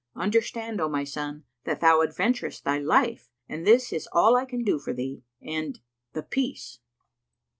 Understand, 0.15 0.81
O 0.81 0.89
my 0.89 1.03
son, 1.03 1.43
that 1.65 1.79
thou 1.79 2.01
adventurest 2.01 2.63
thy 2.63 2.79
life 2.79 3.29
and 3.47 3.67
this 3.67 3.93
is 3.93 4.09
all 4.11 4.35
I 4.35 4.45
can 4.45 4.63
do 4.63 4.79
for 4.79 4.93
thee, 4.93 5.21
and—the 5.43 6.23
peace!" 6.23 6.79